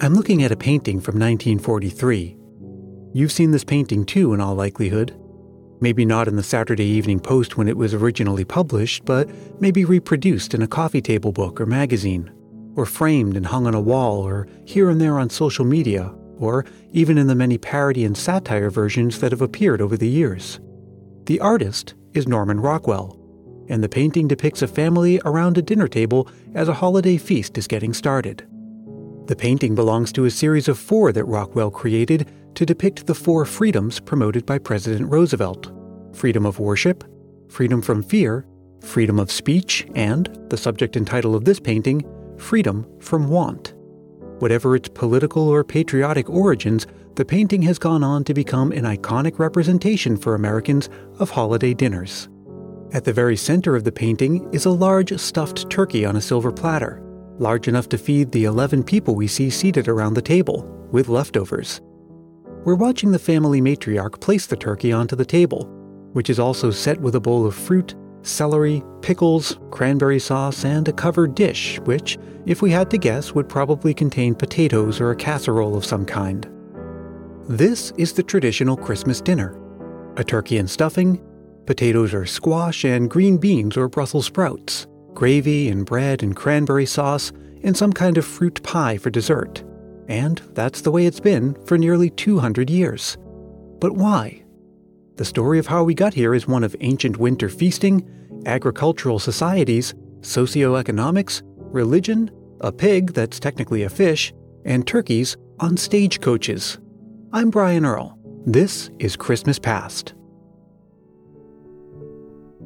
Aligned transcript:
I'm 0.00 0.14
looking 0.14 0.44
at 0.44 0.52
a 0.52 0.56
painting 0.56 1.00
from 1.00 1.18
1943. 1.18 2.36
You've 3.14 3.32
seen 3.32 3.50
this 3.50 3.64
painting 3.64 4.04
too, 4.04 4.32
in 4.32 4.40
all 4.40 4.54
likelihood. 4.54 5.18
Maybe 5.80 6.04
not 6.04 6.28
in 6.28 6.36
the 6.36 6.42
Saturday 6.44 6.84
Evening 6.84 7.18
Post 7.18 7.56
when 7.56 7.66
it 7.66 7.76
was 7.76 7.94
originally 7.94 8.44
published, 8.44 9.04
but 9.04 9.28
maybe 9.60 9.84
reproduced 9.84 10.54
in 10.54 10.62
a 10.62 10.68
coffee 10.68 11.00
table 11.00 11.32
book 11.32 11.60
or 11.60 11.66
magazine, 11.66 12.30
or 12.76 12.86
framed 12.86 13.36
and 13.36 13.46
hung 13.46 13.66
on 13.66 13.74
a 13.74 13.80
wall, 13.80 14.20
or 14.20 14.46
here 14.64 14.88
and 14.88 15.00
there 15.00 15.18
on 15.18 15.30
social 15.30 15.64
media, 15.64 16.14
or 16.38 16.64
even 16.92 17.18
in 17.18 17.26
the 17.26 17.34
many 17.34 17.58
parody 17.58 18.04
and 18.04 18.16
satire 18.16 18.70
versions 18.70 19.18
that 19.18 19.32
have 19.32 19.42
appeared 19.42 19.80
over 19.80 19.96
the 19.96 20.08
years. 20.08 20.60
The 21.24 21.40
artist 21.40 21.94
is 22.14 22.28
Norman 22.28 22.60
Rockwell, 22.60 23.18
and 23.68 23.82
the 23.82 23.88
painting 23.88 24.28
depicts 24.28 24.62
a 24.62 24.68
family 24.68 25.20
around 25.24 25.58
a 25.58 25.62
dinner 25.62 25.88
table 25.88 26.28
as 26.54 26.68
a 26.68 26.74
holiday 26.74 27.16
feast 27.16 27.58
is 27.58 27.66
getting 27.66 27.92
started. 27.92 28.46
The 29.28 29.36
painting 29.36 29.74
belongs 29.74 30.10
to 30.12 30.24
a 30.24 30.30
series 30.30 30.68
of 30.68 30.78
four 30.78 31.12
that 31.12 31.26
Rockwell 31.26 31.70
created 31.70 32.30
to 32.54 32.64
depict 32.64 33.06
the 33.06 33.14
four 33.14 33.44
freedoms 33.44 34.00
promoted 34.00 34.46
by 34.46 34.56
President 34.56 35.10
Roosevelt 35.10 35.70
freedom 36.14 36.46
of 36.46 36.58
worship, 36.58 37.04
freedom 37.50 37.82
from 37.82 38.02
fear, 38.02 38.46
freedom 38.80 39.18
of 39.18 39.30
speech, 39.30 39.86
and, 39.94 40.34
the 40.48 40.56
subject 40.56 40.96
and 40.96 41.06
title 41.06 41.34
of 41.34 41.44
this 41.44 41.60
painting, 41.60 42.02
freedom 42.38 42.86
from 43.00 43.28
want. 43.28 43.74
Whatever 44.38 44.74
its 44.74 44.88
political 44.88 45.46
or 45.46 45.62
patriotic 45.62 46.30
origins, 46.30 46.86
the 47.16 47.24
painting 47.24 47.60
has 47.62 47.78
gone 47.78 48.02
on 48.02 48.24
to 48.24 48.32
become 48.32 48.72
an 48.72 48.84
iconic 48.84 49.38
representation 49.38 50.16
for 50.16 50.34
Americans 50.34 50.88
of 51.18 51.28
holiday 51.28 51.74
dinners. 51.74 52.30
At 52.92 53.04
the 53.04 53.12
very 53.12 53.36
center 53.36 53.76
of 53.76 53.84
the 53.84 53.92
painting 53.92 54.48
is 54.54 54.64
a 54.64 54.70
large 54.70 55.16
stuffed 55.20 55.68
turkey 55.68 56.06
on 56.06 56.16
a 56.16 56.22
silver 56.22 56.50
platter 56.50 57.04
large 57.38 57.68
enough 57.68 57.88
to 57.90 57.98
feed 57.98 58.32
the 58.32 58.44
11 58.44 58.82
people 58.84 59.14
we 59.14 59.26
see 59.26 59.50
seated 59.50 59.88
around 59.88 60.14
the 60.14 60.22
table, 60.22 60.62
with 60.90 61.08
leftovers. 61.08 61.80
We're 62.64 62.74
watching 62.74 63.12
the 63.12 63.18
family 63.18 63.60
matriarch 63.60 64.20
place 64.20 64.46
the 64.46 64.56
turkey 64.56 64.92
onto 64.92 65.16
the 65.16 65.24
table, 65.24 65.66
which 66.12 66.30
is 66.30 66.38
also 66.38 66.70
set 66.70 67.00
with 67.00 67.14
a 67.14 67.20
bowl 67.20 67.46
of 67.46 67.54
fruit, 67.54 67.94
celery, 68.22 68.82
pickles, 69.00 69.58
cranberry 69.70 70.18
sauce, 70.18 70.64
and 70.64 70.88
a 70.88 70.92
covered 70.92 71.34
dish, 71.34 71.78
which, 71.84 72.18
if 72.46 72.60
we 72.60 72.70
had 72.70 72.90
to 72.90 72.98
guess, 72.98 73.34
would 73.34 73.48
probably 73.48 73.94
contain 73.94 74.34
potatoes 74.34 75.00
or 75.00 75.12
a 75.12 75.16
casserole 75.16 75.76
of 75.76 75.84
some 75.84 76.04
kind. 76.04 76.48
This 77.48 77.92
is 77.96 78.12
the 78.12 78.22
traditional 78.22 78.76
Christmas 78.76 79.20
dinner 79.20 79.58
a 80.16 80.24
turkey 80.24 80.58
and 80.58 80.68
stuffing, 80.68 81.24
potatoes 81.64 82.12
or 82.12 82.26
squash, 82.26 82.84
and 82.84 83.08
green 83.08 83.38
beans 83.38 83.76
or 83.76 83.88
Brussels 83.88 84.26
sprouts 84.26 84.87
gravy 85.18 85.68
and 85.68 85.84
bread 85.84 86.22
and 86.22 86.36
cranberry 86.36 86.86
sauce, 86.86 87.32
and 87.64 87.76
some 87.76 87.92
kind 87.92 88.16
of 88.16 88.24
fruit 88.24 88.62
pie 88.62 88.96
for 88.96 89.10
dessert. 89.10 89.64
And 90.06 90.40
that's 90.54 90.82
the 90.82 90.92
way 90.92 91.06
it's 91.06 91.18
been 91.18 91.56
for 91.66 91.76
nearly 91.76 92.08
200 92.08 92.70
years. 92.70 93.18
But 93.80 93.96
why? 93.96 94.44
The 95.16 95.24
story 95.24 95.58
of 95.58 95.66
how 95.66 95.82
we 95.82 95.92
got 95.92 96.14
here 96.14 96.36
is 96.36 96.46
one 96.46 96.62
of 96.62 96.76
ancient 96.78 97.16
winter 97.16 97.48
feasting, 97.48 98.08
agricultural 98.46 99.18
societies, 99.18 99.92
socioeconomics, 100.20 101.42
religion, 101.44 102.30
a 102.60 102.70
pig 102.70 103.12
that's 103.12 103.40
technically 103.40 103.82
a 103.82 103.88
fish, 103.88 104.32
and 104.64 104.86
turkeys 104.86 105.36
on 105.58 105.76
stagecoaches. 105.76 106.78
I'm 107.32 107.50
Brian 107.50 107.84
Earl. 107.84 108.16
This 108.46 108.88
is 109.00 109.16
Christmas 109.16 109.58
Past. 109.58 110.14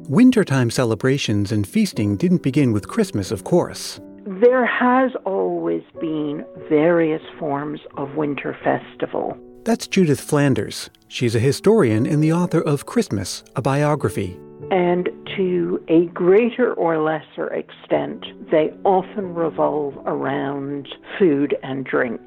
Wintertime 0.09 0.69
celebrations 0.69 1.53
and 1.53 1.65
feasting 1.65 2.17
didn't 2.17 2.43
begin 2.43 2.73
with 2.73 2.89
Christmas, 2.89 3.31
of 3.31 3.45
course. 3.45 4.01
There 4.25 4.65
has 4.65 5.11
always 5.25 5.83
been 6.01 6.45
various 6.67 7.21
forms 7.39 7.79
of 7.95 8.15
winter 8.15 8.57
festival. 8.63 9.37
That's 9.63 9.87
Judith 9.87 10.19
Flanders. 10.19 10.89
She's 11.07 11.35
a 11.35 11.39
historian 11.39 12.05
and 12.05 12.21
the 12.21 12.33
author 12.33 12.59
of 12.59 12.85
Christmas, 12.85 13.45
a 13.55 13.61
biography. 13.61 14.37
And 14.71 15.07
to 15.37 15.81
a 15.87 16.05
greater 16.07 16.73
or 16.73 16.97
lesser 16.97 17.47
extent, 17.53 18.25
they 18.51 18.73
often 18.83 19.33
revolve 19.33 19.95
around 20.05 20.89
food 21.17 21.55
and 21.63 21.85
drink. 21.85 22.19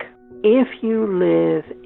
If 0.42 0.68
you 0.82 1.06
live 1.06 1.64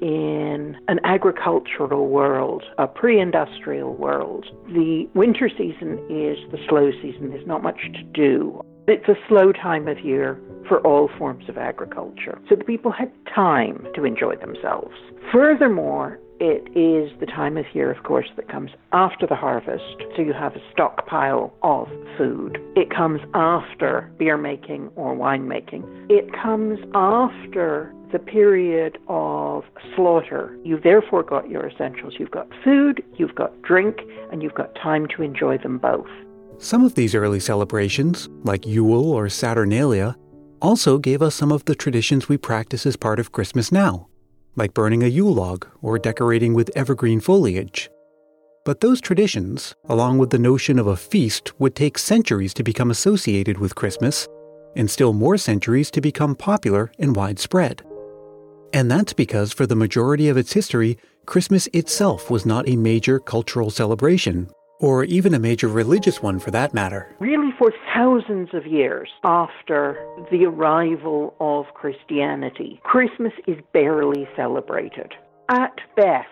an 0.91 0.99
agricultural 1.05 2.09
world, 2.09 2.63
a 2.77 2.85
pre 2.85 3.17
industrial 3.17 3.95
world, 3.95 4.45
the 4.67 5.07
winter 5.15 5.49
season 5.49 5.93
is 6.09 6.37
the 6.51 6.57
slow 6.67 6.91
season. 7.01 7.29
There's 7.29 7.47
not 7.47 7.63
much 7.63 7.79
to 7.93 8.03
do. 8.03 8.61
It's 8.87 9.07
a 9.07 9.15
slow 9.29 9.53
time 9.53 9.87
of 9.87 10.01
year 10.01 10.37
for 10.67 10.81
all 10.81 11.09
forms 11.17 11.47
of 11.47 11.57
agriculture. 11.57 12.37
So 12.49 12.55
the 12.57 12.65
people 12.65 12.91
had 12.91 13.09
time 13.33 13.87
to 13.95 14.03
enjoy 14.03 14.35
themselves. 14.35 14.93
Furthermore, 15.31 16.19
it 16.41 16.67
is 16.75 17.17
the 17.19 17.27
time 17.27 17.55
of 17.55 17.65
year, 17.73 17.91
of 17.91 18.03
course, 18.03 18.27
that 18.35 18.49
comes 18.49 18.71
after 18.91 19.27
the 19.27 19.35
harvest, 19.35 19.83
so 20.15 20.23
you 20.23 20.33
have 20.33 20.55
a 20.55 20.71
stockpile 20.73 21.53
of 21.61 21.87
food. 22.17 22.57
It 22.75 22.89
comes 22.89 23.21
after 23.33 24.11
beer 24.17 24.37
making 24.37 24.89
or 24.95 25.13
wine 25.13 25.47
making. 25.47 25.83
It 26.09 26.33
comes 26.33 26.79
after 26.95 27.93
the 28.11 28.19
period 28.19 28.97
of 29.07 29.63
slaughter. 29.95 30.57
You've 30.63 30.83
therefore 30.83 31.23
got 31.23 31.49
your 31.49 31.67
essentials. 31.67 32.15
You've 32.17 32.31
got 32.31 32.47
food, 32.63 33.03
you've 33.15 33.35
got 33.35 33.61
drink, 33.61 34.01
and 34.31 34.41
you've 34.41 34.55
got 34.55 34.75
time 34.75 35.07
to 35.15 35.23
enjoy 35.23 35.57
them 35.57 35.77
both. 35.77 36.09
Some 36.57 36.85
of 36.85 36.95
these 36.95 37.15
early 37.15 37.39
celebrations, 37.39 38.29
like 38.43 38.67
Yule 38.67 39.11
or 39.11 39.29
Saturnalia, 39.29 40.15
also 40.61 40.99
gave 40.99 41.21
us 41.21 41.33
some 41.33 41.51
of 41.51 41.65
the 41.65 41.75
traditions 41.75 42.29
we 42.29 42.37
practice 42.37 42.85
as 42.85 42.95
part 42.95 43.19
of 43.19 43.31
Christmas 43.31 43.71
now 43.71 44.07
like 44.55 44.73
burning 44.73 45.03
a 45.03 45.07
Yule 45.07 45.33
log 45.33 45.67
or 45.81 45.97
decorating 45.97 46.53
with 46.53 46.71
evergreen 46.75 47.19
foliage. 47.19 47.89
But 48.65 48.81
those 48.81 49.01
traditions, 49.01 49.73
along 49.89 50.19
with 50.19 50.29
the 50.29 50.39
notion 50.39 50.77
of 50.77 50.87
a 50.87 50.95
feast, 50.95 51.59
would 51.59 51.75
take 51.75 51.97
centuries 51.97 52.53
to 52.55 52.63
become 52.63 52.91
associated 52.91 53.57
with 53.57 53.75
Christmas, 53.75 54.27
and 54.75 54.89
still 54.89 55.13
more 55.13 55.37
centuries 55.37 55.89
to 55.91 56.01
become 56.01 56.35
popular 56.35 56.91
and 56.99 57.15
widespread. 57.15 57.83
And 58.73 58.89
that's 58.89 59.13
because, 59.13 59.51
for 59.51 59.65
the 59.65 59.75
majority 59.75 60.29
of 60.29 60.37
its 60.37 60.53
history, 60.53 60.97
Christmas 61.25 61.67
itself 61.73 62.29
was 62.29 62.45
not 62.45 62.67
a 62.67 62.75
major 62.75 63.19
cultural 63.19 63.69
celebration, 63.69 64.49
or 64.79 65.03
even 65.03 65.33
a 65.33 65.39
major 65.39 65.67
religious 65.67 66.21
one 66.21 66.39
for 66.39 66.51
that 66.51 66.73
matter. 66.73 67.13
Really, 67.19 67.51
for 67.59 67.71
thousands 67.93 68.49
of 68.53 68.65
years 68.65 69.09
after 69.23 69.97
the 70.31 70.45
arrival 70.45 71.35
of 71.39 71.65
Christianity, 71.73 72.79
Christmas 72.83 73.33
is 73.45 73.57
barely 73.73 74.27
celebrated. 74.35 75.13
At 75.49 75.79
best, 75.95 76.27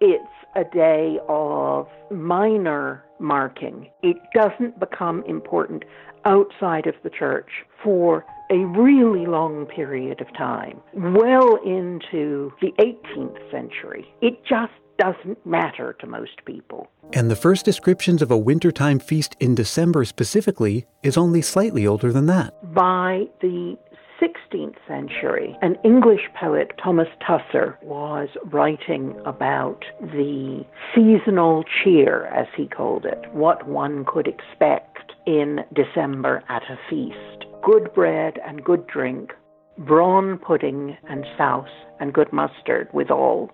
it's 0.00 0.24
a 0.56 0.64
day 0.64 1.18
of 1.28 1.88
minor 2.10 3.04
marking. 3.18 3.90
It 4.02 4.16
doesn't 4.34 4.78
become 4.80 5.22
important 5.24 5.84
outside 6.24 6.86
of 6.86 6.94
the 7.02 7.10
church 7.10 7.50
for 7.82 8.24
a 8.50 8.64
really 8.66 9.26
long 9.26 9.66
period 9.66 10.20
of 10.20 10.26
time, 10.36 10.80
well 10.94 11.56
into 11.64 12.52
the 12.60 12.72
18th 12.78 13.50
century. 13.50 14.12
It 14.20 14.44
just 14.44 14.72
doesn't 14.98 15.44
matter 15.46 15.96
to 16.00 16.06
most 16.06 16.44
people. 16.44 16.90
And 17.12 17.30
the 17.30 17.36
first 17.36 17.64
descriptions 17.64 18.20
of 18.22 18.30
a 18.30 18.36
wintertime 18.36 18.98
feast 18.98 19.34
in 19.40 19.54
December 19.54 20.04
specifically 20.04 20.86
is 21.02 21.16
only 21.16 21.42
slightly 21.42 21.86
older 21.86 22.12
than 22.12 22.26
that. 22.26 22.54
By 22.74 23.26
the 23.40 23.78
16th 24.20 24.76
century, 24.86 25.56
an 25.62 25.76
English 25.84 26.28
poet, 26.38 26.72
Thomas 26.82 27.08
Tusser, 27.26 27.78
was 27.82 28.28
writing 28.52 29.18
about 29.24 29.82
the 30.00 30.64
seasonal 30.94 31.64
cheer, 31.82 32.26
as 32.26 32.46
he 32.54 32.68
called 32.68 33.06
it, 33.06 33.32
what 33.32 33.66
one 33.66 34.04
could 34.04 34.26
expect 34.26 35.12
in 35.26 35.60
December 35.74 36.42
at 36.48 36.62
a 36.64 36.78
feast. 36.90 37.39
Good 37.64 37.92
bread 37.92 38.38
and 38.46 38.64
good 38.64 38.86
drink, 38.86 39.32
brawn 39.76 40.38
pudding 40.38 40.96
and 41.08 41.26
sauce 41.36 41.68
and 42.00 42.12
good 42.12 42.32
mustard 42.32 42.88
withal, 42.94 43.50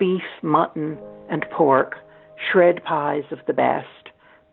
beef, 0.00 0.22
mutton, 0.42 0.98
and 1.30 1.44
pork, 1.52 1.94
shred 2.50 2.82
pies 2.84 3.22
of 3.30 3.38
the 3.46 3.52
best, 3.52 3.86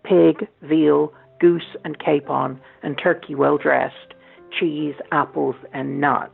pig, 0.04 0.48
veal, 0.62 1.12
goose 1.40 1.76
and 1.84 1.98
capon, 2.00 2.60
and 2.84 2.98
turkey 2.98 3.34
well 3.34 3.58
dressed, 3.58 4.14
cheese, 4.60 4.96
apples, 5.12 5.56
and 5.74 6.00
nuts. 6.00 6.32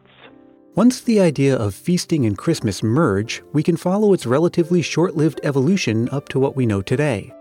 Once 0.75 1.01
the 1.01 1.19
idea 1.19 1.55
of 1.55 1.73
feasting 1.73 2.25
and 2.25 2.37
Christmas 2.37 2.83
merge, 2.83 3.41
we 3.53 3.63
can 3.63 3.77
follow 3.77 4.13
its 4.13 4.25
relatively 4.25 4.81
short 4.81 5.15
lived 5.15 5.39
evolution 5.43 6.09
up 6.09 6.27
to 6.29 6.39
what 6.39 6.55
we 6.55 6.65
know 6.65 6.81
today. 6.81 7.33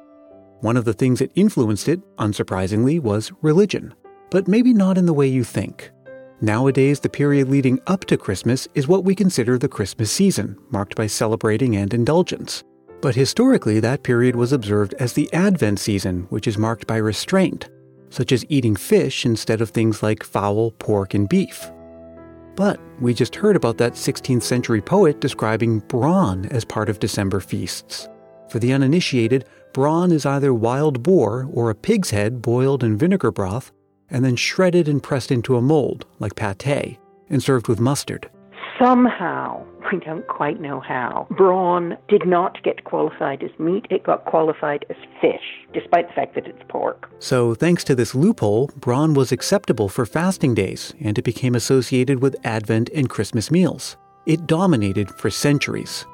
One 0.61 0.76
of 0.76 0.85
the 0.85 0.94
things 0.94 1.19
that 1.19 1.32
influenced 1.35 1.88
it, 1.88 2.00
unsurprisingly, 2.17 3.00
was 3.00 3.32
religion, 3.43 3.94
but 4.31 4.49
maybe 4.49 4.73
not 4.73 4.99
in 4.99 5.07
the 5.07 5.13
way 5.13 5.27
you 5.27 5.45
think. 5.45 5.91
Nowadays, 6.41 7.01
the 7.01 7.09
period 7.09 7.49
leading 7.49 7.81
up 7.89 8.05
to 8.05 8.17
Christmas 8.17 8.69
is 8.75 8.87
what 8.87 9.05
we 9.05 9.15
consider 9.15 9.59
the 9.59 9.69
Christmas 9.69 10.13
season, 10.13 10.57
marked 10.71 10.95
by 10.95 11.09
celebrating 11.09 11.75
and 11.77 11.93
indulgence. 11.93 12.63
But 13.01 13.17
historically, 13.17 13.81
that 13.81 14.05
period 14.05 14.37
was 14.37 14.53
observed 14.53 14.95
as 15.01 15.13
the 15.13 15.33
Advent 15.33 15.81
season, 15.81 16.27
which 16.31 16.47
is 16.47 16.57
marked 16.57 16.87
by 16.87 16.97
restraint, 16.97 17.69
such 18.11 18.31
as 18.31 18.47
eating 18.49 18.77
fish 18.77 19.27
instead 19.27 19.61
of 19.61 19.71
things 19.71 20.03
like 20.03 20.23
fowl, 20.23 20.71
pork, 20.73 21.15
and 21.15 21.29
beef. 21.29 21.71
But 22.55 22.81
we 23.01 23.15
just 23.15 23.37
heard 23.37 23.57
about 23.57 23.79
that 23.79 23.95
16th 23.95 24.43
century 24.43 24.81
poet 24.81 25.21
describing 25.21 25.81
brawn 25.81 26.47
as 26.47 26.65
part 26.65 26.89
of 26.89 27.01
December 27.01 27.41
feasts. 27.41 28.09
For 28.49 28.59
the 28.59 28.73
uninitiated, 28.73 29.45
brawn 29.73 30.11
is 30.13 30.27
either 30.27 30.55
wild 30.55 31.03
boar 31.03 31.49
or 31.53 31.71
a 31.71 31.75
pig's 31.75 32.11
head 32.11 32.43
boiled 32.43 32.83
in 32.83 32.97
vinegar 32.97 33.31
broth 33.31 33.73
and 34.11 34.25
then 34.25 34.37
shredded 34.37 34.89
and 34.89 35.03
pressed 35.03 35.31
into 35.31 35.57
a 35.57 35.63
mold, 35.63 36.07
like 36.19 36.35
pate, 36.35 36.99
and 37.29 37.43
served 37.43 37.69
with 37.69 37.81
mustard. 37.81 38.31
Somehow, 38.79 39.65
we 39.93 39.99
don't 40.01 40.27
quite 40.29 40.61
know 40.61 40.81
how, 40.81 41.27
brawn 41.31 41.97
did 42.09 42.27
not 42.27 42.63
get 42.63 42.85
qualified 42.85 43.43
as 43.43 43.51
meat, 43.59 43.87
it 43.91 44.05
got 44.05 44.25
qualified 44.25 44.85
as 44.91 44.97
fish, 45.21 45.67
despite 45.73 46.09
the 46.09 46.15
fact 46.15 46.35
that 46.35 46.47
it's 46.47 46.63
pork. 46.69 47.11
So, 47.19 47.55
thanks 47.55 47.85
to 47.85 47.95
this 47.95 48.15
loophole, 48.15 48.71
brawn 48.77 49.15
was 49.15 49.33
acceptable 49.33 49.89
for 49.89 50.07
fasting 50.07 50.55
days, 50.55 50.95
and 51.01 51.19
it 51.19 51.23
became 51.23 51.55
associated 51.55 52.23
with 52.23 52.37
Advent 52.45 52.91
and 52.95 53.11
Christmas 53.11 53.51
meals. 53.51 53.97
It 54.27 54.47
dominated 54.47 55.11
for 55.11 55.31
centuries. 55.31 56.07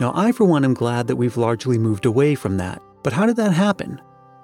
Now, 0.00 0.12
I, 0.14 0.30
for 0.30 0.44
one, 0.44 0.64
am 0.64 0.74
glad 0.74 1.08
that 1.08 1.16
we've 1.16 1.36
largely 1.36 1.76
moved 1.76 2.06
away 2.06 2.36
from 2.36 2.56
that. 2.58 2.80
But 3.02 3.12
how 3.12 3.26
did 3.26 3.36
that 3.36 3.52
happen? 3.52 4.00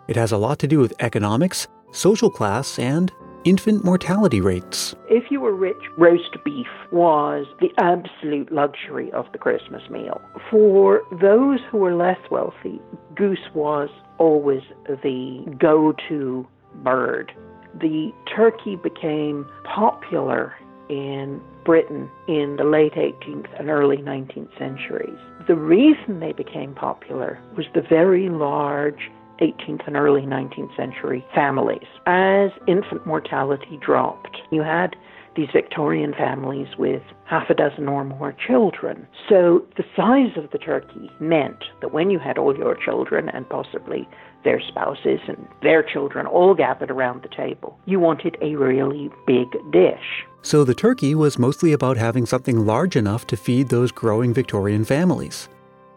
It 0.09 0.17
has 0.17 0.33
a 0.33 0.37
lot 0.37 0.59
to 0.61 0.67
do 0.67 0.81
with 0.81 0.95
economics, 1.01 1.69
social 1.95 2.31
class, 2.31 2.79
and 2.79 3.13
infant 3.45 3.85
mortality 3.85 4.41
rates. 4.41 4.95
If 5.09 5.31
you 5.31 5.41
were 5.41 5.55
rich, 5.55 5.77
roast 5.97 6.37
beef 6.45 6.67
was 6.91 7.47
the 7.61 7.71
absolute 7.79 8.51
luxury 8.51 9.13
of 9.13 9.27
the 9.33 9.39
Christmas 9.39 9.83
meal. 9.91 10.21
For 10.51 11.03
those 11.21 11.61
who 11.71 11.79
were 11.79 11.95
less 11.95 12.19
wealthy, 12.31 12.81
goose 13.15 13.47
was 13.55 13.91
always 14.19 14.63
the 14.87 15.57
go 15.59 15.95
to 16.09 16.47
bird. 16.83 17.33
The 17.81 18.13
turkey 18.35 18.77
became 18.77 19.47
popular 19.65 20.55
in 20.89 21.41
Britain 21.65 22.11
in 22.29 22.57
the 22.57 22.65
late 22.65 22.93
18th 22.93 23.49
and 23.59 23.71
early 23.71 23.97
19th 23.99 24.57
centuries. 24.59 25.19
The 25.47 25.57
reason 25.57 26.21
they 26.21 26.33
became 26.33 26.75
popular 26.75 27.41
was 27.57 27.67
the 27.75 27.83
very 27.83 28.29
large 28.29 29.11
18th 29.41 29.87
and 29.87 29.97
early 29.97 30.23
19th 30.23 30.77
century 30.77 31.25
families. 31.35 31.87
As 32.07 32.51
infant 32.67 33.07
mortality 33.07 33.79
dropped, 33.81 34.37
you 34.51 34.63
had 34.63 34.97
these 35.37 35.49
Victorian 35.53 36.15
families 36.15 36.69
with 36.79 37.03
half 37.25 37.51
a 37.51 37.55
dozen 37.55 37.89
or 37.89 38.05
more 38.05 38.35
children. 38.47 39.07
So 39.29 39.65
the 39.77 39.85
size 39.97 40.37
of 40.37 40.51
the 40.53 40.59
turkey 40.59 41.11
meant 41.19 41.65
that 41.81 41.93
when 41.93 42.11
you 42.11 42.19
had 42.19 42.39
all 42.39 42.57
your 42.57 42.77
children 42.77 43.29
and 43.29 43.49
possibly 43.49 44.09
their 44.45 44.61
spouses 44.61 45.21
and 45.27 45.49
their 45.63 45.83
children 45.83 46.27
all 46.27 46.55
gathered 46.55 46.91
around 46.91 47.23
the 47.23 47.29
table, 47.29 47.79
you 47.87 47.99
wanted 47.99 48.37
a 48.43 48.55
really 48.57 49.11
big 49.27 49.49
dish. 49.73 50.25
So 50.43 50.63
the 50.63 50.75
turkey 50.75 51.15
was 51.15 51.39
mostly 51.39 51.73
about 51.73 51.97
having 51.97 52.27
something 52.27 52.67
large 52.67 52.97
enough 52.97 53.27
to 53.29 53.37
feed 53.37 53.71
those 53.71 53.91
growing 53.91 54.35
Victorian 54.35 54.85
families 54.85 55.49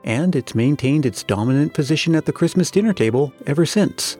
and 0.08 0.38
it's 0.38 0.56
maintained 0.56 1.06
its 1.06 1.22
dominant 1.22 1.74
position 1.74 2.16
at 2.16 2.26
the 2.26 2.32
Christmas 2.32 2.72
dinner 2.72 2.94
table 2.94 3.34
ever 3.46 3.66
since. 3.66 4.18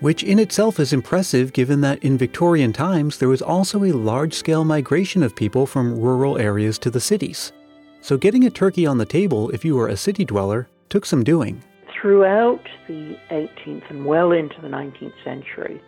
Which 0.00 0.24
in 0.24 0.40
itself 0.40 0.80
is 0.80 0.92
impressive 0.92 1.52
given 1.52 1.80
that 1.82 2.02
in 2.02 2.18
Victorian 2.18 2.72
times 2.72 3.18
there 3.18 3.28
was 3.28 3.40
also 3.40 3.84
a 3.84 3.92
large 3.92 4.34
scale 4.34 4.64
migration 4.64 5.22
of 5.22 5.36
people 5.36 5.64
from 5.64 5.98
rural 6.00 6.38
areas 6.38 6.76
to 6.80 6.90
the 6.90 7.00
cities. 7.00 7.52
So 8.00 8.16
getting 8.16 8.44
a 8.44 8.50
turkey 8.50 8.84
on 8.84 8.98
the 8.98 9.06
table 9.06 9.50
if 9.50 9.64
you 9.64 9.76
were 9.76 9.88
a 9.88 9.96
city 9.96 10.24
dweller 10.24 10.68
took 10.88 11.06
some 11.06 11.22
doing. 11.22 11.62
Throughout 12.00 12.66
the 12.88 13.16
18th 13.30 13.88
and 13.90 14.04
well 14.04 14.32
into 14.32 14.60
the 14.60 14.68
19th 14.68 15.24
century, 15.24 15.80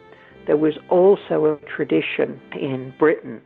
there 0.46 0.56
was 0.56 0.74
also 0.88 1.46
a 1.46 1.56
tradition 1.66 2.40
in 2.52 2.94
Britain 3.00 3.40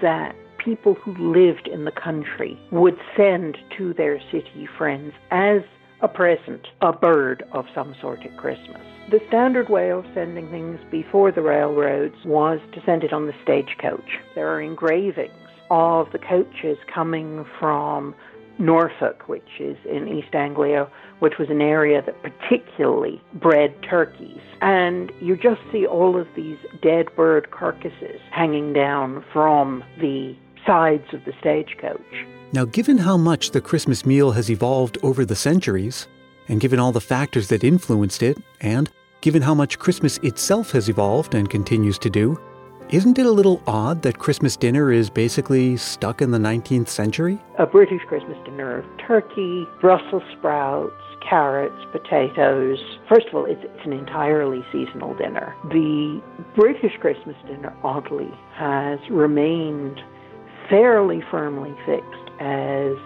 that 0.00 0.34
people 0.64 0.94
who 0.94 1.12
lived 1.14 1.68
in 1.68 1.84
the 1.84 1.92
country 1.92 2.58
would 2.70 2.96
send 3.16 3.58
to 3.76 3.94
their 3.94 4.20
city 4.30 4.68
friends 4.78 5.12
as 5.30 5.62
a 6.00 6.08
present 6.08 6.66
a 6.80 6.92
bird 6.92 7.44
of 7.52 7.64
some 7.74 7.94
sort 8.00 8.20
at 8.24 8.36
Christmas. 8.36 8.80
The 9.10 9.20
standard 9.28 9.68
way 9.68 9.90
of 9.90 10.04
sending 10.14 10.48
things 10.50 10.80
before 10.90 11.32
the 11.32 11.42
railroads 11.42 12.16
was 12.24 12.60
to 12.72 12.82
send 12.84 13.04
it 13.04 13.12
on 13.12 13.26
the 13.26 13.34
stagecoach. 13.42 14.18
There 14.34 14.48
are 14.48 14.60
engravings 14.60 15.32
of 15.70 16.10
the 16.12 16.18
coaches 16.18 16.78
coming 16.92 17.44
from 17.58 18.14
Norfolk, 18.58 19.28
which 19.28 19.60
is 19.60 19.76
in 19.90 20.08
East 20.08 20.34
Anglia, 20.34 20.88
which 21.20 21.34
was 21.38 21.48
an 21.50 21.60
area 21.60 22.02
that 22.02 22.22
particularly 22.22 23.20
bred 23.34 23.74
turkeys. 23.82 24.40
And 24.60 25.10
you 25.20 25.36
just 25.36 25.60
see 25.72 25.86
all 25.86 26.20
of 26.20 26.26
these 26.36 26.58
dead 26.82 27.06
bird 27.16 27.50
carcasses 27.50 28.20
hanging 28.30 28.72
down 28.72 29.24
from 29.32 29.82
the 30.00 30.36
sides 30.66 31.12
of 31.12 31.24
the 31.24 31.32
stagecoach. 31.40 32.26
Now, 32.52 32.64
given 32.64 32.98
how 32.98 33.16
much 33.16 33.50
the 33.50 33.60
Christmas 33.60 34.04
meal 34.04 34.32
has 34.32 34.50
evolved 34.50 34.98
over 35.02 35.24
the 35.24 35.36
centuries, 35.36 36.06
and 36.48 36.60
given 36.60 36.78
all 36.78 36.92
the 36.92 37.00
factors 37.00 37.48
that 37.48 37.64
influenced 37.64 38.22
it, 38.22 38.38
and 38.60 38.90
given 39.20 39.42
how 39.42 39.54
much 39.54 39.78
Christmas 39.78 40.18
itself 40.18 40.72
has 40.72 40.88
evolved 40.88 41.34
and 41.34 41.48
continues 41.48 41.98
to 41.98 42.10
do, 42.10 42.38
isn't 42.90 43.18
it 43.18 43.24
a 43.24 43.30
little 43.30 43.62
odd 43.66 44.02
that 44.02 44.18
Christmas 44.18 44.54
dinner 44.54 44.92
is 44.92 45.08
basically 45.08 45.78
stuck 45.78 46.20
in 46.20 46.30
the 46.30 46.38
19th 46.38 46.88
century? 46.88 47.38
A 47.58 47.64
British 47.64 48.02
Christmas 48.06 48.36
dinner 48.44 48.80
of 48.80 48.84
turkey, 48.98 49.66
Brussels 49.80 50.22
sprouts, 50.36 50.92
carrots, 51.26 51.82
potatoes. 51.90 52.78
First 53.08 53.28
of 53.28 53.34
all, 53.34 53.46
it's, 53.46 53.62
it's, 53.64 53.86
an 53.86 53.94
entirely 53.94 54.62
seasonal 54.70 55.14
dinner. 55.14 55.56
The 55.64 56.20
British 56.54 56.92
Christmas 57.00 57.36
dinner, 57.46 57.74
oddly, 57.82 58.30
has 58.54 58.98
remained 59.10 59.98
fairly 60.68 61.22
firmly 61.30 61.74
fixed 61.86 62.30
as 62.40 62.96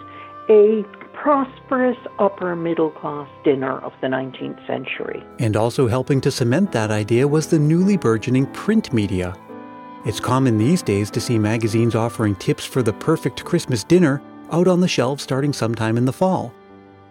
a 0.48 0.84
prosperous 1.12 1.96
upper 2.18 2.54
middle 2.54 2.90
class 2.90 3.28
dinner 3.42 3.78
of 3.78 3.92
the 4.00 4.06
19th 4.06 4.64
century. 4.66 5.22
And 5.38 5.56
also 5.56 5.88
helping 5.88 6.20
to 6.22 6.30
cement 6.30 6.72
that 6.72 6.90
idea 6.90 7.26
was 7.26 7.48
the 7.48 7.58
newly 7.58 7.96
burgeoning 7.96 8.46
print 8.52 8.92
media. 8.92 9.34
It's 10.04 10.20
common 10.20 10.56
these 10.56 10.82
days 10.82 11.10
to 11.10 11.20
see 11.20 11.38
magazines 11.38 11.94
offering 11.94 12.36
tips 12.36 12.64
for 12.64 12.82
the 12.82 12.92
perfect 12.92 13.44
Christmas 13.44 13.82
dinner 13.82 14.22
out 14.52 14.68
on 14.68 14.80
the 14.80 14.88
shelves 14.88 15.22
starting 15.22 15.52
sometime 15.52 15.96
in 15.96 16.04
the 16.04 16.12
fall. 16.12 16.54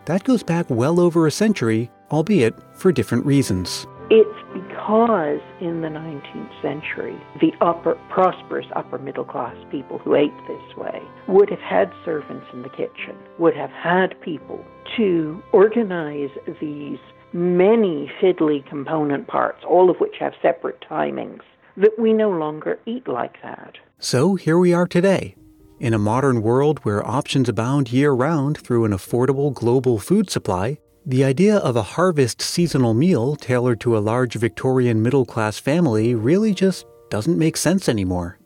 That 0.05 0.23
goes 0.23 0.43
back 0.43 0.67
well 0.69 0.99
over 0.99 1.27
a 1.27 1.31
century, 1.31 1.91
albeit 2.11 2.55
for 2.73 2.91
different 2.91 3.25
reasons. 3.25 3.87
It's 4.09 4.44
because 4.85 5.41
in 5.61 5.81
the 5.81 5.87
19th 5.87 6.61
century, 6.61 7.19
the 7.41 7.51
upper, 7.59 7.95
prosperous 8.09 8.67
upper 8.75 8.99
middle 8.99 9.23
class 9.23 9.55
people 9.71 9.97
who 9.97 10.13
ate 10.13 10.31
this 10.47 10.77
way 10.77 11.01
would 11.27 11.49
have 11.49 11.59
had 11.59 11.91
servants 12.03 12.45
in 12.53 12.61
the 12.61 12.69
kitchen, 12.69 13.15
would 13.39 13.55
have 13.55 13.71
had 13.71 14.19
people 14.21 14.63
to 14.95 15.41
organize 15.53 16.29
these 16.61 16.99
many 17.33 18.11
fiddly 18.21 18.63
component 18.69 19.25
parts, 19.27 19.63
all 19.67 19.89
of 19.89 19.97
which 19.97 20.17
have 20.19 20.33
separate 20.39 20.79
timings, 20.87 21.41
that 21.77 21.97
we 21.97 22.13
no 22.13 22.29
longer 22.29 22.79
eat 22.85 23.07
like 23.07 23.41
that. 23.41 23.77
So 23.97 24.35
here 24.35 24.59
we 24.59 24.71
are 24.71 24.87
today. 24.87 25.35
In 25.79 25.95
a 25.95 25.99
modern 25.99 26.43
world 26.43 26.79
where 26.83 27.05
options 27.05 27.49
abound 27.49 27.91
year 27.91 28.11
round 28.11 28.59
through 28.59 28.85
an 28.85 28.91
affordable 28.91 29.51
global 29.51 29.97
food 29.97 30.29
supply, 30.29 30.77
the 31.07 31.23
idea 31.23 31.57
of 31.57 31.75
a 31.75 31.83
harvest 31.83 32.41
seasonal 32.41 32.95
meal 32.95 33.35
tailored 33.35 33.79
to 33.79 33.95
a 33.95 33.99
large 33.99 34.33
Victorian 34.33 35.03
middle 35.03 35.25
class 35.25 35.59
family 35.59 36.15
really 36.15 36.51
just 36.51 36.85
doesn't 37.11 37.37
make 37.37 37.57
sense 37.57 37.87
anymore. 37.87 38.39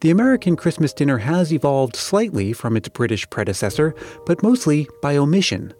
The 0.00 0.10
American 0.10 0.56
Christmas 0.56 0.92
dinner 0.92 1.18
has 1.18 1.52
evolved 1.52 1.94
slightly 1.94 2.52
from 2.52 2.76
its 2.76 2.88
British 2.88 3.30
predecessor, 3.30 3.94
but 4.26 4.42
mostly 4.42 4.88
by 5.02 5.16
omission. 5.16 5.72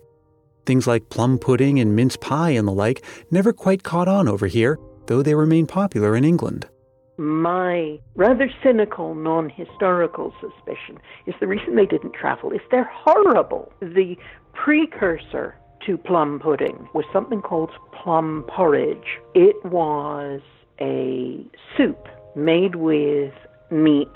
Things 0.66 0.86
like 0.86 1.10
plum 1.10 1.36
pudding 1.36 1.80
and 1.80 1.96
mince 1.96 2.16
pie 2.16 2.50
and 2.50 2.68
the 2.68 2.72
like 2.72 3.04
never 3.32 3.52
quite 3.52 3.82
caught 3.82 4.06
on 4.06 4.28
over 4.28 4.46
here, 4.46 4.78
though 5.06 5.20
they 5.22 5.34
remain 5.34 5.66
popular 5.66 6.14
in 6.14 6.24
England. 6.24 6.68
My 7.16 7.98
rather 8.14 8.50
cynical, 8.62 9.14
non 9.14 9.50
historical 9.50 10.32
suspicion 10.40 10.98
is 11.26 11.34
the 11.40 11.48
reason 11.48 11.74
they 11.74 11.86
didn't 11.86 12.14
travel 12.14 12.52
is 12.52 12.60
they're 12.70 12.90
horrible. 12.92 13.72
The 13.80 14.16
precursor 14.52 15.56
to 15.86 15.96
plum 15.98 16.40
pudding 16.40 16.88
was 16.94 17.04
something 17.12 17.42
called 17.42 17.70
plum 17.92 18.44
porridge. 18.48 19.18
It 19.34 19.56
was 19.64 20.40
a 20.80 21.44
soup 21.76 22.08
made 22.36 22.76
with 22.76 23.32
meat, 23.70 24.12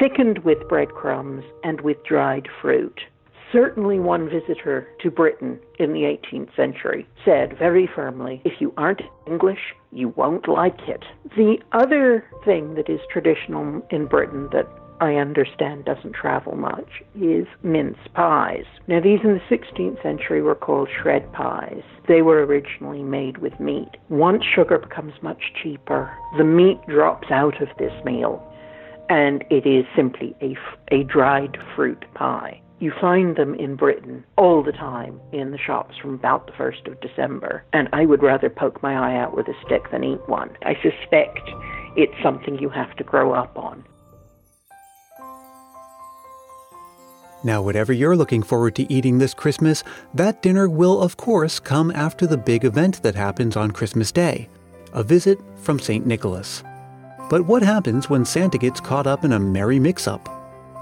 thickened 0.00 0.38
with 0.40 0.68
breadcrumbs, 0.68 1.44
and 1.64 1.80
with 1.80 2.02
dried 2.04 2.48
fruit. 2.60 3.00
Certainly, 3.52 4.00
one 4.00 4.28
visitor 4.28 4.88
to 5.00 5.10
Britain 5.10 5.60
in 5.78 5.92
the 5.92 6.00
18th 6.00 6.54
century 6.56 7.06
said 7.24 7.56
very 7.56 7.88
firmly, 7.94 8.42
if 8.44 8.60
you 8.60 8.74
aren't 8.76 9.02
English, 9.26 9.74
you 9.92 10.08
won't 10.10 10.48
like 10.48 10.88
it. 10.88 11.04
The 11.36 11.58
other 11.72 12.24
thing 12.44 12.74
that 12.74 12.90
is 12.90 13.00
traditional 13.10 13.86
in 13.90 14.06
Britain 14.06 14.48
that 14.52 14.68
I 15.00 15.14
understand 15.16 15.84
doesn't 15.84 16.14
travel 16.14 16.56
much, 16.56 17.02
is 17.20 17.46
mince 17.62 17.98
pies. 18.14 18.64
Now, 18.88 19.00
these 19.00 19.20
in 19.22 19.34
the 19.34 19.56
16th 19.56 20.02
century 20.02 20.40
were 20.42 20.54
called 20.54 20.88
shred 21.02 21.30
pies. 21.32 21.82
They 22.08 22.22
were 22.22 22.44
originally 22.46 23.02
made 23.02 23.38
with 23.38 23.58
meat. 23.60 23.90
Once 24.08 24.42
sugar 24.44 24.78
becomes 24.78 25.12
much 25.22 25.52
cheaper, 25.62 26.10
the 26.38 26.44
meat 26.44 26.78
drops 26.88 27.30
out 27.30 27.60
of 27.60 27.68
this 27.78 27.92
meal. 28.04 28.42
and 29.08 29.44
it 29.50 29.66
is 29.66 29.84
simply 29.94 30.34
a, 30.42 30.56
a 30.94 31.04
dried 31.04 31.56
fruit 31.74 32.04
pie. 32.14 32.60
You 32.78 32.92
find 33.00 33.36
them 33.36 33.54
in 33.54 33.76
Britain 33.76 34.24
all 34.36 34.62
the 34.62 34.72
time 34.72 35.20
in 35.32 35.50
the 35.50 35.58
shops 35.58 35.96
from 36.00 36.14
about 36.14 36.46
the 36.46 36.52
1st 36.52 36.88
of 36.92 37.00
December, 37.00 37.64
and 37.72 37.88
I 37.92 38.04
would 38.04 38.22
rather 38.22 38.50
poke 38.50 38.82
my 38.82 38.94
eye 38.94 39.16
out 39.18 39.34
with 39.34 39.48
a 39.48 39.54
stick 39.64 39.90
than 39.90 40.04
eat 40.04 40.20
one. 40.28 40.50
I 40.62 40.74
suspect 40.82 41.40
it's 41.96 42.12
something 42.22 42.58
you 42.58 42.68
have 42.68 42.94
to 42.96 43.04
grow 43.04 43.32
up 43.32 43.56
on. 43.56 43.84
Now, 47.44 47.62
whatever 47.62 47.92
you're 47.92 48.16
looking 48.16 48.42
forward 48.42 48.74
to 48.76 48.92
eating 48.92 49.18
this 49.18 49.34
Christmas, 49.34 49.84
that 50.14 50.42
dinner 50.42 50.68
will, 50.68 51.00
of 51.00 51.16
course, 51.16 51.60
come 51.60 51.90
after 51.90 52.26
the 52.26 52.38
big 52.38 52.64
event 52.64 53.02
that 53.02 53.14
happens 53.14 53.56
on 53.56 53.70
Christmas 53.70 54.10
Day 54.10 54.48
a 54.92 55.02
visit 55.02 55.38
from 55.56 55.78
St. 55.78 56.06
Nicholas. 56.06 56.64
But 57.28 57.46
what 57.46 57.62
happens 57.62 58.08
when 58.08 58.24
Santa 58.24 58.56
gets 58.56 58.80
caught 58.80 59.06
up 59.06 59.24
in 59.24 59.32
a 59.32 59.38
merry 59.38 59.78
mix 59.78 60.08
up? 60.08 60.28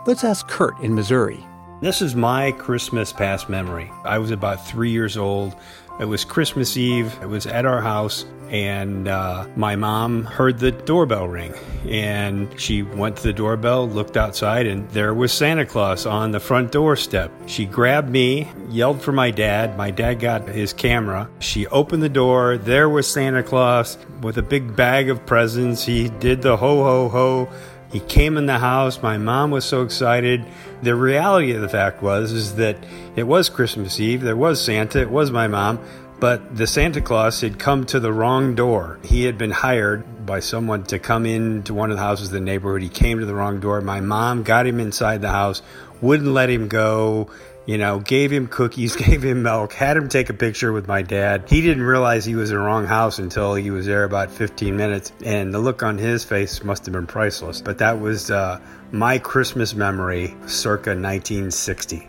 Let's 0.07 0.25
ask 0.25 0.47
Kurt 0.47 0.79
in 0.81 0.95
Missouri. 0.95 1.45
This 1.85 2.01
is 2.01 2.17
my 2.17 2.51
Christmas 2.53 3.13
past 3.13 3.51
memory. 3.51 3.93
I 4.07 4.17
was 4.17 4.31
about 4.31 4.67
three 4.67 4.89
years 4.89 5.19
old. 5.19 5.55
It 6.01 6.07
was 6.07 6.25
Christmas 6.25 6.79
Eve. 6.79 7.15
It 7.21 7.27
was 7.27 7.47
at 7.47 7.67
our 7.67 7.83
house, 7.83 8.25
and 8.49 9.07
uh, 9.07 9.47
my 9.55 9.77
mom 9.77 10.25
heard 10.25 10.59
the 10.59 10.73
doorbell 10.73 11.29
ring. 11.29 11.53
And 11.87 12.59
she 12.59 12.81
went 12.81 13.17
to 13.19 13.25
the 13.25 13.35
doorbell, 13.35 13.87
looked 13.87 14.17
outside, 14.17 14.67
and 14.67 14.89
there 14.93 15.13
was 15.13 15.31
Santa 15.31 15.67
Claus 15.67 16.07
on 16.07 16.31
the 16.31 16.41
front 16.41 16.73
doorstep. 16.73 17.31
She 17.45 17.67
grabbed 17.67 18.09
me, 18.09 18.51
yelled 18.71 19.03
for 19.03 19.13
my 19.13 19.31
dad. 19.31 19.77
My 19.77 19.91
dad 19.91 20.21
got 20.21 20.49
his 20.49 20.73
camera. 20.73 21.29
She 21.41 21.67
opened 21.67 22.03
the 22.03 22.09
door. 22.09 22.57
There 22.57 22.89
was 22.89 23.07
Santa 23.07 23.43
Claus 23.43 23.99
with 24.23 24.39
a 24.39 24.43
big 24.43 24.75
bag 24.75 25.11
of 25.11 25.27
presents. 25.27 25.85
He 25.85 26.09
did 26.09 26.41
the 26.41 26.57
ho, 26.57 26.83
ho, 26.83 27.09
ho. 27.11 27.49
He 27.95 28.01
came 28.01 28.37
in 28.37 28.47
the 28.47 28.59
house. 28.59 29.01
My 29.01 29.19
mom 29.19 29.53
was 29.53 29.65
so 29.65 29.83
excited. 29.83 30.45
The 30.83 30.97
reality 30.97 31.53
of 31.53 31.61
the 31.61 31.69
fact 31.69 32.03
was 32.03 32.33
is 32.33 32.57
that 32.57 32.77
it 33.15 33.23
was 33.23 33.49
Christmas 33.49 34.01
Eve. 34.01 34.21
There 34.21 34.37
was 34.37 34.61
Santa. 34.61 35.01
It 35.01 35.11
was 35.11 35.31
my 35.31 35.47
mom. 35.47 35.79
But 36.19 36.57
the 36.57 36.67
Santa 36.67 37.01
Claus 37.01 37.41
had 37.41 37.61
come 37.61 37.87
to 37.87 38.01
the 38.01 38.13
wrong 38.13 38.57
door. 38.57 38.99
He 39.05 39.27
had 39.27 39.39
been 39.39 39.53
hired 39.53 40.27
by 40.27 40.41
someone 40.41 40.83
to 40.87 40.99
come 40.99 41.25
into 41.25 41.73
one 41.73 41.93
of 41.93 41.97
the 41.97 42.03
houses 42.03 42.31
in 42.31 42.35
the 42.35 42.41
neighborhood. 42.41 42.83
He 42.83 42.89
came 42.89 43.21
to 43.21 43.27
the 43.27 43.35
wrong 43.35 43.61
door. 43.61 43.81
My 43.81 44.01
mom 44.01 44.43
got 44.43 44.67
him 44.67 44.81
inside 44.81 45.23
the 45.23 45.31
house, 45.31 45.63
wouldn't 46.01 46.33
let 46.33 46.51
him 46.51 46.67
go 46.67 47.31
you 47.67 47.79
know, 47.79 47.99
gave 47.99 48.31
him 48.31 48.47
cookies, 48.47 48.97
gave 49.07 49.23
him 49.23 49.43
milk, 49.43 49.73
had 49.73 49.97
him 49.97 50.09
take 50.09 50.31
a 50.31 50.35
picture 50.35 50.73
with 50.73 50.87
my 50.87 51.03
dad. 51.03 51.45
He 51.49 51.61
didn't 51.61 51.85
realize 51.85 52.25
he 52.25 52.35
was 52.35 52.51
in 52.51 52.57
the 52.57 52.63
wrong 52.63 52.87
house 52.87 53.19
until 53.19 53.55
he 53.55 53.71
was 53.71 53.87
there 53.87 54.05
about 54.05 54.31
15 54.31 54.77
minutes, 54.77 55.13
and 55.25 55.53
the 55.53 55.59
look 55.59 55.83
on 55.83 55.99
his 55.99 56.25
face 56.25 56.63
must 56.63 56.85
have 56.87 56.93
been 56.93 57.07
priceless. 57.07 57.61
But 57.61 57.79
that 57.79 58.01
was 58.01 58.31
uh, 58.31 58.61
my 58.93 59.19
Christmas 59.19 59.75
memory 59.75 60.29
circa 60.47 60.91
1960. 60.91 62.09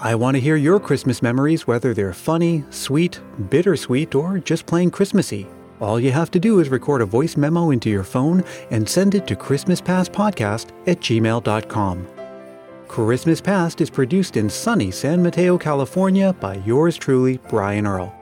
I 0.00 0.14
want 0.14 0.36
to 0.36 0.40
hear 0.40 0.54
your 0.54 0.78
Christmas 0.78 1.22
memories, 1.22 1.66
whether 1.66 1.92
they're 1.92 2.12
funny, 2.12 2.64
sweet, 2.70 3.20
bittersweet, 3.50 4.14
or 4.14 4.38
just 4.38 4.64
plain 4.64 4.92
Christmassy. 4.92 5.48
All 5.80 5.98
you 5.98 6.12
have 6.12 6.30
to 6.32 6.40
do 6.40 6.60
is 6.60 6.68
record 6.68 7.02
a 7.02 7.06
voice 7.06 7.36
memo 7.36 7.70
into 7.70 7.90
your 7.90 8.04
phone 8.04 8.44
and 8.70 8.88
send 8.88 9.14
it 9.14 9.26
to 9.28 9.36
ChristmasPastPodcast 9.36 10.70
at 10.86 11.00
gmail.com. 11.00 12.17
Christmas 12.88 13.40
Past 13.40 13.80
is 13.82 13.90
produced 13.90 14.36
in 14.36 14.48
sunny 14.48 14.90
San 14.90 15.22
Mateo, 15.22 15.58
California 15.58 16.32
by 16.32 16.54
yours 16.66 16.96
truly, 16.96 17.38
Brian 17.48 17.86
Earl. 17.86 18.12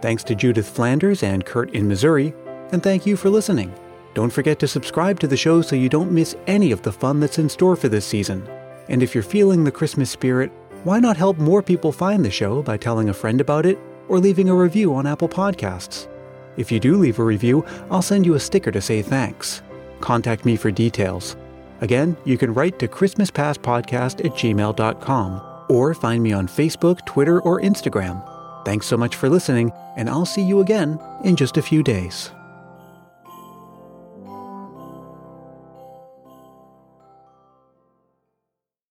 Thanks 0.00 0.24
to 0.24 0.34
Judith 0.34 0.68
Flanders 0.68 1.22
and 1.22 1.44
Kurt 1.44 1.70
in 1.70 1.86
Missouri, 1.86 2.34
and 2.72 2.82
thank 2.82 3.06
you 3.06 3.14
for 3.16 3.28
listening. 3.28 3.72
Don't 4.14 4.32
forget 4.32 4.58
to 4.60 4.68
subscribe 4.68 5.20
to 5.20 5.28
the 5.28 5.36
show 5.36 5.60
so 5.60 5.76
you 5.76 5.90
don't 5.90 6.10
miss 6.10 6.34
any 6.46 6.72
of 6.72 6.82
the 6.82 6.90
fun 6.90 7.20
that's 7.20 7.38
in 7.38 7.48
store 7.48 7.76
for 7.76 7.88
this 7.88 8.06
season. 8.06 8.48
And 8.88 9.02
if 9.02 9.14
you're 9.14 9.22
feeling 9.22 9.62
the 9.62 9.70
Christmas 9.70 10.10
spirit, 10.10 10.50
why 10.82 10.98
not 10.98 11.18
help 11.18 11.36
more 11.36 11.62
people 11.62 11.92
find 11.92 12.24
the 12.24 12.30
show 12.30 12.62
by 12.62 12.78
telling 12.78 13.10
a 13.10 13.14
friend 13.14 13.40
about 13.40 13.66
it 13.66 13.78
or 14.08 14.18
leaving 14.18 14.48
a 14.48 14.54
review 14.54 14.94
on 14.94 15.06
Apple 15.06 15.28
Podcasts? 15.28 16.08
If 16.56 16.72
you 16.72 16.80
do 16.80 16.96
leave 16.96 17.18
a 17.18 17.24
review, 17.24 17.66
I'll 17.90 18.02
send 18.02 18.24
you 18.24 18.34
a 18.34 18.40
sticker 18.40 18.72
to 18.72 18.80
say 18.80 19.02
thanks. 19.02 19.62
Contact 20.00 20.46
me 20.46 20.56
for 20.56 20.70
details. 20.70 21.36
Again, 21.80 22.16
you 22.24 22.38
can 22.38 22.54
write 22.54 22.78
to 22.78 22.88
ChristmasPastPodcast 22.88 24.24
at 24.24 24.32
gmail.com 24.32 25.42
or 25.68 25.94
find 25.94 26.22
me 26.22 26.32
on 26.32 26.46
Facebook, 26.46 27.04
Twitter, 27.06 27.40
or 27.40 27.60
Instagram. 27.60 28.22
Thanks 28.64 28.86
so 28.86 28.96
much 28.96 29.16
for 29.16 29.28
listening, 29.28 29.72
and 29.96 30.08
I'll 30.08 30.26
see 30.26 30.42
you 30.42 30.60
again 30.60 30.98
in 31.24 31.36
just 31.36 31.56
a 31.56 31.62
few 31.62 31.82
days. 31.82 32.30